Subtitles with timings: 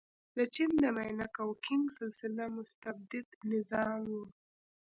[0.35, 4.21] د چین د مینګ او کینګ سلسله مستبد نظام و.